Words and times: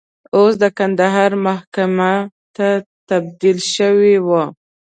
اوس 0.35 0.53
کندهار 0.77 1.31
محکمې 1.45 2.13
ته 2.55 2.67
تبدیل 3.09 3.57
شوی 3.73 4.15
و. 4.27 4.29